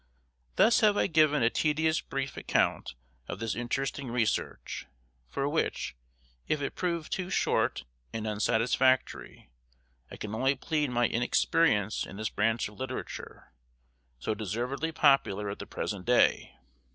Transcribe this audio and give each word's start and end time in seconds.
Thus 0.55 0.79
have 0.79 0.97
I 0.97 1.05
given 1.05 1.43
a 1.43 1.51
"tedious 1.51 2.01
brief" 2.01 2.35
account 2.35 2.95
of 3.27 3.37
this 3.37 3.53
interesting 3.53 4.09
research, 4.09 4.87
for 5.29 5.47
which, 5.47 5.95
if 6.47 6.59
it 6.59 6.73
prove 6.73 7.07
too 7.07 7.29
short 7.29 7.83
and 8.11 8.25
unsatisfactory, 8.25 9.51
I 10.09 10.17
can 10.17 10.33
only 10.33 10.55
plead 10.55 10.89
my 10.89 11.05
inexperience 11.07 12.03
in 12.07 12.17
this 12.17 12.29
branch 12.29 12.67
of 12.67 12.79
literature, 12.79 13.53
so 14.17 14.33
deservedly 14.33 14.91
popular 14.91 15.51
at 15.51 15.59
the 15.59 15.67
present 15.67 16.07
day. 16.07 16.57